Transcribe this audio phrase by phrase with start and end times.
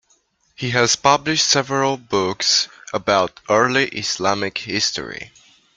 [0.55, 5.31] He has published several books about early Islamic history.